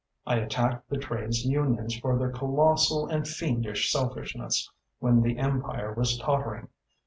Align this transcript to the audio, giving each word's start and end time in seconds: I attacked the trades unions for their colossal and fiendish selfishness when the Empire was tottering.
I 0.25 0.37
attacked 0.37 0.89
the 0.89 0.97
trades 0.97 1.45
unions 1.45 1.95
for 1.95 2.17
their 2.17 2.31
colossal 2.31 3.05
and 3.07 3.27
fiendish 3.27 3.91
selfishness 3.91 4.67
when 4.97 5.21
the 5.21 5.37
Empire 5.37 5.93
was 5.93 6.17
tottering. 6.17 6.69